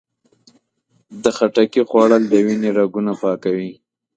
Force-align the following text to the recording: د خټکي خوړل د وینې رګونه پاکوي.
د 1.23 1.25
خټکي 1.37 1.81
خوړل 1.89 2.23
د 2.31 2.33
وینې 2.45 2.69
رګونه 2.79 3.11
پاکوي. 3.21 3.71